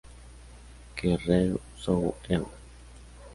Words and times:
Que 0.95 1.09
Rei 1.25 1.47
Sou 1.83 2.03
Eu? 2.37 2.45